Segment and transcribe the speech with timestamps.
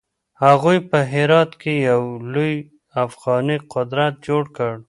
[0.43, 2.03] هغوی په هرات کې يو
[2.33, 2.53] لوی
[3.05, 4.73] افغاني قدرت جوړ کړ.